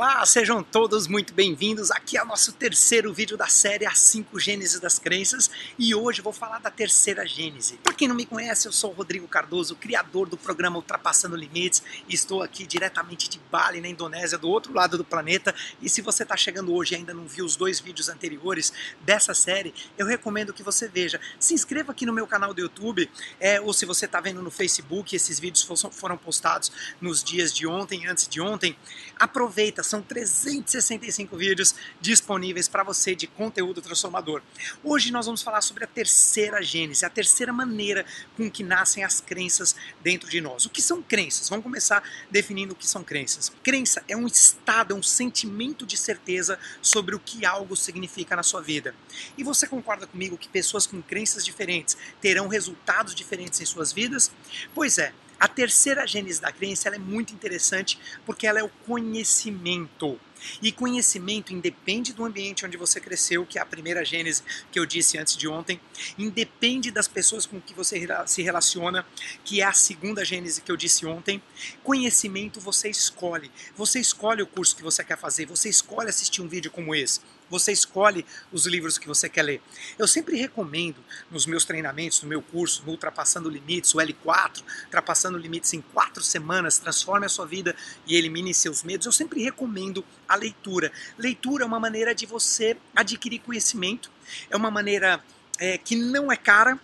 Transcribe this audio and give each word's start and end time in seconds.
Olá, 0.00 0.24
sejam 0.24 0.62
todos 0.62 1.06
muito 1.06 1.34
bem-vindos. 1.34 1.90
Aqui 1.90 2.16
é 2.16 2.22
o 2.22 2.26
nosso 2.26 2.54
terceiro 2.54 3.12
vídeo 3.12 3.36
da 3.36 3.48
série 3.48 3.84
As 3.84 3.98
5 3.98 4.40
Gênesis 4.40 4.80
das 4.80 4.98
Crenças 4.98 5.50
e 5.78 5.94
hoje 5.94 6.22
vou 6.22 6.32
falar 6.32 6.58
da 6.58 6.70
terceira 6.70 7.26
Gênese. 7.26 7.76
Para 7.82 7.92
quem 7.92 8.08
não 8.08 8.14
me 8.14 8.24
conhece, 8.24 8.66
eu 8.66 8.72
sou 8.72 8.92
o 8.92 8.94
Rodrigo 8.94 9.28
Cardoso, 9.28 9.76
criador 9.76 10.26
do 10.26 10.38
programa 10.38 10.76
Ultrapassando 10.76 11.36
Limites 11.36 11.82
e 12.08 12.14
estou 12.14 12.42
aqui 12.42 12.66
diretamente 12.66 13.28
de 13.28 13.38
Bali, 13.52 13.78
na 13.82 13.88
Indonésia, 13.88 14.38
do 14.38 14.48
outro 14.48 14.72
lado 14.72 14.96
do 14.96 15.04
planeta. 15.04 15.54
E 15.82 15.88
se 15.90 16.00
você 16.00 16.22
está 16.22 16.34
chegando 16.34 16.74
hoje 16.74 16.94
e 16.94 16.96
ainda 16.96 17.12
não 17.12 17.28
viu 17.28 17.44
os 17.44 17.54
dois 17.54 17.78
vídeos 17.78 18.08
anteriores 18.08 18.72
dessa 19.02 19.34
série, 19.34 19.74
eu 19.98 20.06
recomendo 20.06 20.54
que 20.54 20.62
você 20.62 20.88
veja. 20.88 21.20
Se 21.38 21.52
inscreva 21.52 21.92
aqui 21.92 22.06
no 22.06 22.12
meu 22.14 22.26
canal 22.26 22.54
do 22.54 22.60
YouTube 22.62 23.06
é, 23.38 23.60
ou 23.60 23.74
se 23.74 23.84
você 23.84 24.06
está 24.06 24.18
vendo 24.18 24.40
no 24.40 24.50
Facebook, 24.50 25.14
esses 25.14 25.38
vídeos 25.38 25.68
foram 25.92 26.16
postados 26.16 26.72
nos 27.02 27.22
dias 27.22 27.52
de 27.52 27.66
ontem, 27.66 28.06
antes 28.06 28.26
de 28.26 28.40
ontem. 28.40 28.74
Aproveita 29.18 29.89
são 29.90 30.00
365 30.00 31.36
vídeos 31.36 31.74
disponíveis 32.00 32.68
para 32.68 32.84
você 32.84 33.12
de 33.12 33.26
conteúdo 33.26 33.82
transformador. 33.82 34.40
Hoje 34.84 35.10
nós 35.10 35.26
vamos 35.26 35.42
falar 35.42 35.60
sobre 35.62 35.82
a 35.82 35.86
terceira 35.86 36.62
gênese, 36.62 37.04
a 37.04 37.10
terceira 37.10 37.52
maneira 37.52 38.06
com 38.36 38.48
que 38.48 38.62
nascem 38.62 39.02
as 39.02 39.20
crenças 39.20 39.74
dentro 40.00 40.30
de 40.30 40.40
nós. 40.40 40.64
O 40.64 40.70
que 40.70 40.80
são 40.80 41.02
crenças? 41.02 41.48
Vamos 41.48 41.64
começar 41.64 42.04
definindo 42.30 42.72
o 42.72 42.76
que 42.76 42.86
são 42.86 43.02
crenças. 43.02 43.50
Crença 43.64 44.04
é 44.06 44.16
um 44.16 44.28
estado, 44.28 44.94
é 44.94 44.96
um 44.96 45.02
sentimento 45.02 45.84
de 45.84 45.96
certeza 45.96 46.56
sobre 46.80 47.16
o 47.16 47.18
que 47.18 47.44
algo 47.44 47.76
significa 47.76 48.36
na 48.36 48.44
sua 48.44 48.62
vida. 48.62 48.94
E 49.36 49.42
você 49.42 49.66
concorda 49.66 50.06
comigo 50.06 50.38
que 50.38 50.48
pessoas 50.48 50.86
com 50.86 51.02
crenças 51.02 51.44
diferentes 51.44 51.96
terão 52.20 52.46
resultados 52.46 53.12
diferentes 53.12 53.60
em 53.60 53.66
suas 53.66 53.92
vidas? 53.92 54.30
Pois 54.72 54.98
é, 54.98 55.12
a 55.40 55.48
terceira 55.48 56.06
gênese 56.06 56.40
da 56.40 56.52
crença 56.52 56.90
é 56.90 56.98
muito 56.98 57.32
interessante 57.32 57.98
porque 58.26 58.46
ela 58.46 58.60
é 58.60 58.62
o 58.62 58.68
conhecimento. 58.86 60.20
E 60.62 60.70
conhecimento 60.70 61.52
independe 61.52 62.12
do 62.12 62.24
ambiente 62.24 62.64
onde 62.64 62.76
você 62.76 63.00
cresceu, 63.00 63.46
que 63.46 63.58
é 63.58 63.62
a 63.62 63.66
primeira 63.66 64.04
gênese 64.04 64.42
que 64.70 64.78
eu 64.78 64.86
disse 64.86 65.18
antes 65.18 65.36
de 65.36 65.48
ontem, 65.48 65.80
independe 66.18 66.90
das 66.90 67.08
pessoas 67.08 67.46
com 67.46 67.60
que 67.60 67.74
você 67.74 68.06
se 68.26 68.42
relaciona, 68.42 69.06
que 69.44 69.60
é 69.60 69.64
a 69.64 69.72
segunda 69.72 70.24
gênese 70.24 70.60
que 70.60 70.70
eu 70.70 70.76
disse 70.76 71.06
ontem. 71.06 71.42
Conhecimento 71.82 72.60
você 72.60 72.88
escolhe. 72.88 73.50
Você 73.76 73.98
escolhe 73.98 74.42
o 74.42 74.46
curso 74.46 74.76
que 74.76 74.82
você 74.82 75.02
quer 75.02 75.18
fazer, 75.18 75.46
você 75.46 75.68
escolhe 75.68 76.08
assistir 76.08 76.42
um 76.42 76.48
vídeo 76.48 76.70
como 76.70 76.94
esse. 76.94 77.20
Você 77.50 77.72
escolhe 77.72 78.24
os 78.52 78.64
livros 78.64 78.96
que 78.96 79.08
você 79.08 79.28
quer 79.28 79.42
ler. 79.42 79.62
Eu 79.98 80.06
sempre 80.06 80.36
recomendo 80.36 80.98
nos 81.30 81.44
meus 81.44 81.64
treinamentos, 81.64 82.22
no 82.22 82.28
meu 82.28 82.40
curso, 82.40 82.82
no 82.86 82.92
Ultrapassando 82.92 83.50
Limites, 83.50 83.94
o 83.94 83.98
L4, 83.98 84.62
Ultrapassando 84.84 85.36
Limites 85.36 85.74
em 85.74 85.80
quatro 85.80 86.22
semanas, 86.22 86.78
transforme 86.78 87.26
a 87.26 87.28
sua 87.28 87.46
vida 87.46 87.74
e 88.06 88.16
elimine 88.16 88.54
seus 88.54 88.82
medos. 88.82 89.04
Eu 89.04 89.12
sempre 89.12 89.42
recomendo 89.42 90.04
a 90.28 90.36
leitura. 90.36 90.92
Leitura 91.18 91.64
é 91.64 91.66
uma 91.66 91.80
maneira 91.80 92.14
de 92.14 92.24
você 92.24 92.76
adquirir 92.94 93.40
conhecimento, 93.40 94.10
é 94.48 94.56
uma 94.56 94.70
maneira 94.70 95.22
é, 95.58 95.76
que 95.76 95.96
não 95.96 96.30
é 96.30 96.36
cara, 96.36 96.78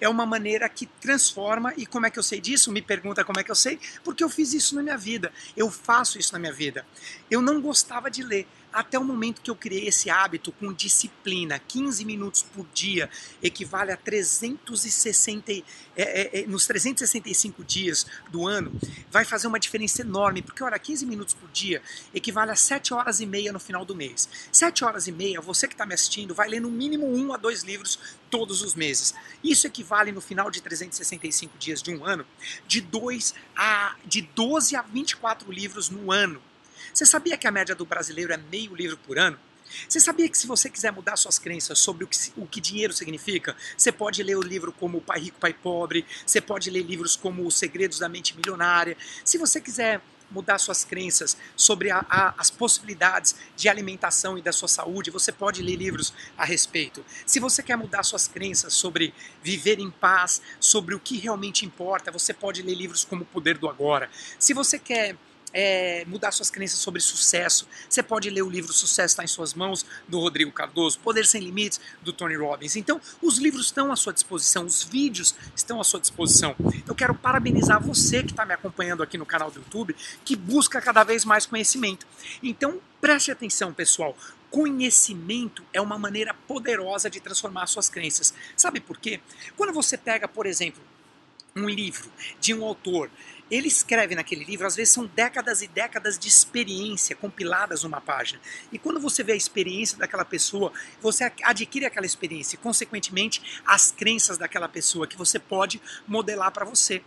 é 0.00 0.08
uma 0.08 0.24
maneira 0.24 0.68
que 0.68 0.86
transforma. 0.86 1.72
E 1.76 1.84
como 1.86 2.06
é 2.06 2.10
que 2.10 2.18
eu 2.18 2.22
sei 2.22 2.40
disso? 2.40 2.72
Me 2.72 2.80
pergunta 2.80 3.24
como 3.24 3.38
é 3.40 3.44
que 3.44 3.50
eu 3.50 3.56
sei? 3.56 3.78
Porque 4.04 4.22
eu 4.22 4.28
fiz 4.28 4.52
isso 4.52 4.74
na 4.74 4.82
minha 4.82 4.96
vida. 4.96 5.32
Eu 5.56 5.70
faço 5.70 6.18
isso 6.18 6.32
na 6.32 6.38
minha 6.38 6.52
vida. 6.52 6.86
Eu 7.30 7.42
não 7.42 7.60
gostava 7.60 8.10
de 8.10 8.22
ler 8.22 8.46
até 8.72 8.98
o 8.98 9.04
momento 9.04 9.40
que 9.40 9.50
eu 9.50 9.56
criei 9.56 9.88
esse 9.88 10.08
hábito 10.08 10.50
com 10.52 10.72
disciplina, 10.72 11.58
15 11.58 12.04
minutos 12.04 12.42
por 12.42 12.66
dia 12.72 13.10
equivale 13.42 13.92
a 13.92 13.96
360, 13.96 15.52
é, 15.52 15.62
é, 15.96 16.40
é, 16.40 16.46
nos 16.46 16.66
365 16.66 17.62
dias 17.64 18.06
do 18.30 18.46
ano, 18.46 18.72
vai 19.10 19.24
fazer 19.24 19.46
uma 19.46 19.60
diferença 19.60 20.02
enorme, 20.02 20.42
porque 20.42 20.62
olha, 20.62 20.78
15 20.78 21.04
minutos 21.06 21.34
por 21.34 21.50
dia 21.50 21.82
equivale 22.14 22.50
a 22.50 22.56
7 22.56 22.94
horas 22.94 23.20
e 23.20 23.26
meia 23.26 23.52
no 23.52 23.60
final 23.60 23.84
do 23.84 23.94
mês. 23.94 24.28
7 24.50 24.84
horas 24.84 25.06
e 25.06 25.12
meia, 25.12 25.40
você 25.40 25.68
que 25.68 25.74
está 25.74 25.84
me 25.84 25.94
assistindo, 25.94 26.34
vai 26.34 26.48
ler 26.48 26.60
no 26.60 26.70
mínimo 26.70 27.06
um 27.06 27.32
a 27.32 27.36
dois 27.36 27.62
livros 27.62 27.98
todos 28.30 28.62
os 28.62 28.74
meses. 28.74 29.14
Isso 29.44 29.66
equivale 29.66 30.12
no 30.12 30.20
final 30.20 30.50
de 30.50 30.62
365 30.62 31.58
dias 31.58 31.82
de 31.82 31.94
um 31.94 32.04
ano, 32.04 32.24
de, 32.66 32.80
dois 32.80 33.34
a, 33.54 33.96
de 34.06 34.22
12 34.22 34.76
a 34.76 34.82
24 34.82 35.52
livros 35.52 35.90
no 35.90 36.10
ano. 36.10 36.40
Você 36.92 37.06
sabia 37.06 37.36
que 37.36 37.46
a 37.46 37.50
média 37.50 37.74
do 37.74 37.84
brasileiro 37.84 38.32
é 38.32 38.36
meio 38.36 38.74
livro 38.74 38.96
por 38.98 39.18
ano? 39.18 39.38
Você 39.88 40.00
sabia 40.00 40.28
que 40.28 40.36
se 40.36 40.46
você 40.46 40.68
quiser 40.68 40.92
mudar 40.92 41.16
suas 41.16 41.38
crenças 41.38 41.78
sobre 41.78 42.04
o 42.04 42.06
que, 42.06 42.18
o 42.36 42.46
que, 42.46 42.60
dinheiro 42.60 42.92
significa, 42.92 43.56
você 43.76 43.90
pode 43.90 44.22
ler 44.22 44.36
o 44.36 44.42
livro 44.42 44.72
como 44.72 45.00
Pai 45.00 45.20
Rico, 45.20 45.38
Pai 45.38 45.52
Pobre, 45.52 46.04
você 46.26 46.40
pode 46.40 46.70
ler 46.70 46.82
livros 46.82 47.16
como 47.16 47.46
Os 47.46 47.56
Segredos 47.56 47.98
da 47.98 48.08
Mente 48.08 48.36
Milionária. 48.36 48.96
Se 49.24 49.38
você 49.38 49.60
quiser 49.60 50.00
mudar 50.30 50.58
suas 50.58 50.82
crenças 50.82 51.36
sobre 51.54 51.90
a, 51.90 52.04
a, 52.08 52.34
as 52.38 52.50
possibilidades 52.50 53.36
de 53.54 53.68
alimentação 53.68 54.38
e 54.38 54.42
da 54.42 54.50
sua 54.50 54.68
saúde, 54.68 55.10
você 55.10 55.30
pode 55.30 55.62
ler 55.62 55.76
livros 55.76 56.12
a 56.36 56.44
respeito. 56.44 57.04
Se 57.26 57.38
você 57.38 57.62
quer 57.62 57.76
mudar 57.76 58.02
suas 58.02 58.26
crenças 58.26 58.72
sobre 58.72 59.14
viver 59.42 59.78
em 59.78 59.90
paz, 59.90 60.40
sobre 60.58 60.94
o 60.94 61.00
que 61.00 61.18
realmente 61.18 61.66
importa, 61.66 62.10
você 62.10 62.32
pode 62.32 62.62
ler 62.62 62.74
livros 62.74 63.04
como 63.04 63.22
O 63.22 63.26
Poder 63.26 63.58
do 63.58 63.68
Agora. 63.68 64.10
Se 64.38 64.54
você 64.54 64.78
quer 64.78 65.16
é, 65.52 66.04
mudar 66.06 66.32
suas 66.32 66.50
crenças 66.50 66.78
sobre 66.78 67.00
sucesso. 67.00 67.66
Você 67.88 68.02
pode 68.02 68.30
ler 68.30 68.42
o 68.42 68.50
livro 68.50 68.72
Sucesso 68.72 69.12
está 69.12 69.24
em 69.24 69.28
suas 69.28 69.54
mãos, 69.54 69.84
do 70.08 70.18
Rodrigo 70.18 70.50
Cardoso, 70.50 70.98
Poder 71.00 71.26
Sem 71.26 71.42
Limites, 71.42 71.80
do 72.02 72.12
Tony 72.12 72.36
Robbins. 72.36 72.76
Então, 72.76 73.00
os 73.20 73.38
livros 73.38 73.66
estão 73.66 73.92
à 73.92 73.96
sua 73.96 74.12
disposição, 74.12 74.64
os 74.64 74.82
vídeos 74.82 75.34
estão 75.54 75.80
à 75.80 75.84
sua 75.84 76.00
disposição. 76.00 76.54
Eu 76.86 76.94
quero 76.94 77.14
parabenizar 77.14 77.82
você 77.82 78.22
que 78.22 78.30
está 78.30 78.44
me 78.44 78.54
acompanhando 78.54 79.02
aqui 79.02 79.18
no 79.18 79.26
canal 79.26 79.50
do 79.50 79.58
YouTube, 79.60 79.94
que 80.24 80.36
busca 80.36 80.80
cada 80.80 81.04
vez 81.04 81.24
mais 81.24 81.46
conhecimento. 81.46 82.06
Então, 82.42 82.80
preste 83.00 83.30
atenção, 83.30 83.72
pessoal. 83.72 84.16
Conhecimento 84.50 85.64
é 85.72 85.80
uma 85.80 85.98
maneira 85.98 86.34
poderosa 86.46 87.08
de 87.08 87.20
transformar 87.20 87.66
suas 87.66 87.88
crenças. 87.88 88.34
Sabe 88.56 88.80
por 88.80 88.98
quê? 88.98 89.20
Quando 89.56 89.72
você 89.72 89.96
pega, 89.96 90.28
por 90.28 90.44
exemplo, 90.46 90.82
um 91.54 91.68
livro 91.68 92.10
de 92.40 92.54
um 92.54 92.64
autor 92.64 93.10
ele 93.52 93.68
escreve 93.68 94.14
naquele 94.14 94.44
livro, 94.44 94.66
às 94.66 94.74
vezes 94.74 94.94
são 94.94 95.04
décadas 95.04 95.60
e 95.60 95.68
décadas 95.68 96.18
de 96.18 96.26
experiência 96.26 97.14
compiladas 97.14 97.82
numa 97.82 98.00
página. 98.00 98.40
E 98.72 98.78
quando 98.78 98.98
você 98.98 99.22
vê 99.22 99.32
a 99.32 99.36
experiência 99.36 99.98
daquela 99.98 100.24
pessoa, 100.24 100.72
você 101.02 101.30
adquire 101.42 101.84
aquela 101.84 102.06
experiência 102.06 102.56
e, 102.56 102.58
consequentemente, 102.58 103.60
as 103.66 103.92
crenças 103.92 104.38
daquela 104.38 104.70
pessoa 104.70 105.06
que 105.06 105.18
você 105.18 105.38
pode 105.38 105.82
modelar 106.08 106.50
para 106.50 106.64
você. 106.64 107.02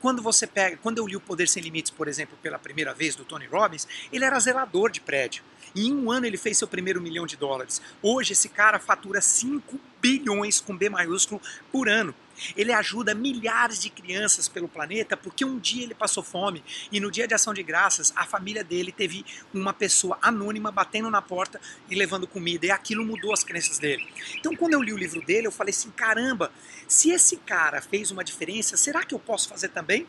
Quando 0.00 0.22
você 0.22 0.46
pega, 0.46 0.78
quando 0.78 0.96
eu 0.96 1.06
li 1.06 1.16
o 1.16 1.20
Poder 1.20 1.46
Sem 1.46 1.62
Limites, 1.62 1.90
por 1.90 2.08
exemplo, 2.08 2.38
pela 2.42 2.58
primeira 2.58 2.94
vez 2.94 3.14
do 3.14 3.26
Tony 3.26 3.44
Robbins, 3.44 3.86
ele 4.10 4.24
era 4.24 4.40
zelador 4.40 4.90
de 4.90 5.02
prédio. 5.02 5.44
E 5.74 5.86
em 5.86 5.94
um 5.94 6.10
ano 6.10 6.24
ele 6.24 6.38
fez 6.38 6.56
seu 6.56 6.66
primeiro 6.66 7.00
milhão 7.02 7.26
de 7.26 7.36
dólares. 7.36 7.80
Hoje 8.02 8.32
esse 8.32 8.48
cara 8.48 8.78
fatura 8.78 9.20
5 9.20 9.78
bilhões 10.00 10.60
com 10.60 10.74
B 10.74 10.88
maiúsculo 10.88 11.40
por 11.70 11.90
ano. 11.90 12.14
Ele 12.56 12.72
ajuda 12.72 13.14
milhares 13.14 13.80
de 13.80 13.90
crianças 13.90 14.48
pelo 14.48 14.68
planeta 14.68 15.16
porque 15.16 15.44
um 15.44 15.58
dia 15.58 15.84
ele 15.84 15.94
passou 15.94 16.22
fome 16.22 16.62
e 16.90 17.00
no 17.00 17.10
dia 17.10 17.26
de 17.26 17.34
ação 17.34 17.54
de 17.54 17.62
graças 17.62 18.12
a 18.16 18.24
família 18.24 18.64
dele 18.64 18.92
teve 18.92 19.24
uma 19.52 19.72
pessoa 19.72 20.18
anônima 20.22 20.70
batendo 20.70 21.10
na 21.10 21.22
porta 21.22 21.60
e 21.88 21.94
levando 21.94 22.26
comida 22.26 22.66
e 22.66 22.70
aquilo 22.70 23.04
mudou 23.04 23.32
as 23.32 23.44
crenças 23.44 23.78
dele. 23.78 24.06
Então 24.38 24.54
quando 24.56 24.74
eu 24.74 24.82
li 24.82 24.92
o 24.92 24.98
livro 24.98 25.24
dele 25.24 25.46
eu 25.46 25.52
falei 25.52 25.70
assim, 25.70 25.90
caramba, 25.90 26.52
se 26.86 27.10
esse 27.10 27.36
cara 27.36 27.80
fez 27.80 28.10
uma 28.10 28.24
diferença, 28.24 28.76
será 28.76 29.04
que 29.04 29.14
eu 29.14 29.18
posso 29.18 29.48
fazer 29.48 29.68
também? 29.68 30.06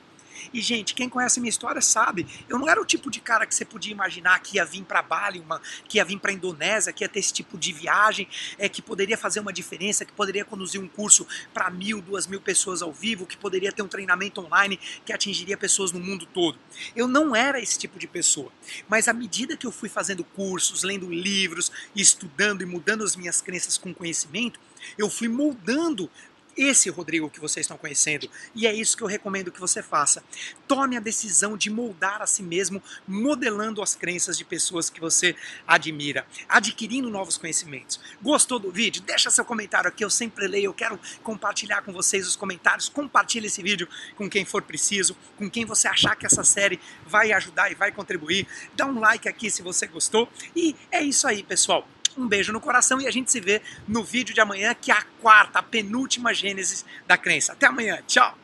E, 0.54 0.62
gente, 0.62 0.94
quem 0.94 1.10
conhece 1.10 1.40
minha 1.40 1.50
história 1.50 1.82
sabe, 1.82 2.26
eu 2.48 2.58
não 2.58 2.70
era 2.70 2.82
o 2.82 2.86
tipo 2.86 3.10
de 3.10 3.20
cara 3.20 3.46
que 3.46 3.54
você 3.54 3.66
podia 3.66 3.92
imaginar 3.92 4.40
que 4.40 4.58
ia 4.58 4.66
vir 4.66 4.84
para 4.84 5.02
Bali, 5.02 5.40
uma, 5.40 5.62
que 5.88 5.98
ia 5.98 6.06
vir 6.06 6.20
para 6.20 6.32
Indonésia, 6.32 6.94
que 6.94 7.04
ia 7.04 7.10
ter 7.10 7.20
esse 7.20 7.34
tipo 7.34 7.58
de 7.58 7.74
viagem, 7.74 8.28
é, 8.58 8.68
que 8.68 8.82
poderia 8.82 9.18
fazer 9.18 9.40
uma 9.40 9.54
diferença, 9.54 10.06
que 10.06 10.14
poderia 10.14 10.46
conduzir 10.46 10.82
um 10.82 10.88
curso 10.88 11.28
para 11.54 11.70
mil, 11.70 12.02
duas 12.02 12.28
mil 12.28 12.42
pessoas 12.42 12.82
ao 12.82 12.92
vivo, 12.92 13.26
que 13.26 13.38
poderia 13.38 13.72
ter 13.72 13.82
um 13.82 13.88
treinamento 13.88 14.42
online 14.42 14.80
que 15.06 15.14
atingiria 15.14 15.58
pessoas 15.58 15.92
no 15.92 16.00
mundo 16.00 16.26
todo. 16.26 16.58
Eu 16.96 17.08
não 17.08 17.36
era 17.36 17.60
esse 17.60 17.78
tipo 17.78 18.00
de 18.00 18.08
pessoa. 18.08 18.52
Mas 18.88 19.08
à 19.08 19.14
medida 19.14 19.58
que 19.58 19.66
eu 19.66 19.72
fui 19.72 19.90
fazendo 19.90 20.24
cursos, 20.24 20.84
lendo 20.84 21.10
livros, 21.10 21.72
estudando 21.96 22.62
e 22.62 22.66
mudando 22.66 23.04
as 23.04 23.16
minhas 23.16 23.42
crenças 23.42 23.78
com 23.78 23.94
conhecimento, 23.94 24.60
eu 24.98 25.10
fui 25.10 25.28
moldando 25.28 26.10
esse 26.58 26.90
Rodrigo 26.90 27.30
que 27.30 27.40
vocês 27.40 27.66
estão 27.66 27.78
conhecendo. 27.78 28.30
E 28.54 28.68
é 28.68 28.74
isso 28.74 28.96
que 28.96 29.04
eu 29.04 29.08
recomendo 29.08 29.52
que 29.52 29.60
você 29.60 29.82
faça. 29.82 30.24
Tome 30.68 30.98
a 30.98 31.00
decisão 31.00 31.58
de 31.58 31.70
moldar 31.70 32.22
a 32.22 32.28
si 32.28 32.44
mesmo, 32.44 32.82
modelando 33.08 33.82
as 33.82 33.96
crenças 33.96 34.38
de 34.38 34.46
pessoas 34.46 34.90
que 34.90 35.00
você 35.00 35.36
admira, 35.68 36.26
adquirindo 36.48 37.10
novos 37.10 37.38
conhecimentos. 37.38 38.00
Gostou 38.22 38.60
do 38.60 38.72
vídeo? 38.72 39.02
Deixa 39.02 39.30
seu 39.30 39.46
comentário 39.46 39.88
aqui, 39.88 40.04
eu 40.04 40.10
sempre 40.10 40.48
leio, 40.48 40.66
eu 40.66 40.74
quero 40.74 41.00
compartilhar 41.24 41.82
com 41.82 41.92
vocês 41.92 42.28
os 42.28 42.36
comentários. 42.36 42.90
Compartilhe 42.90 43.48
esse 43.48 43.62
vídeo 43.62 43.88
com 44.16 44.30
quem 44.30 44.46
for 44.46 44.62
preciso, 44.62 45.16
com 45.38 45.50
quem 45.50 45.66
você 45.66 45.88
achar 45.88 46.16
que 46.16 46.26
essa 46.26 46.44
série 46.44 46.80
vai 47.06 47.32
ajudar 47.32 47.72
e 47.72 47.76
vai 47.76 47.92
contribuir. 47.92 48.48
Dá 48.76 48.86
um 48.86 49.00
like 49.00 49.28
aqui 49.28 49.50
se 49.50 49.62
você 49.62 49.88
gostou. 49.88 50.30
E 50.56 50.76
é 50.92 51.02
isso 51.02 51.28
aí, 51.28 51.44
pessoal. 51.44 51.88
Um 52.18 52.28
beijo 52.28 52.52
no 52.52 52.60
coração 52.60 53.00
e 53.00 53.08
a 53.08 53.12
gente 53.12 53.32
se 53.32 53.40
vê 53.40 53.62
no 53.88 54.04
vídeo 54.04 54.34
de 54.34 54.42
amanhã, 54.42 54.74
que 54.74 54.92
é 54.92 54.96
a 54.96 55.04
quarta, 55.22 55.60
a 55.60 55.64
penúltima 55.64 56.34
Gênesis 56.34 56.86
da 57.08 57.18
crença. 57.18 57.54
Até 57.54 57.68
amanhã. 57.68 58.00
Tchau! 58.08 58.41